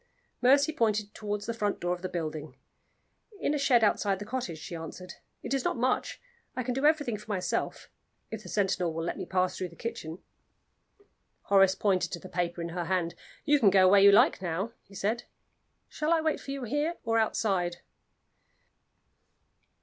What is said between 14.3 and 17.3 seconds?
now," he said. "Shall I wait for you here or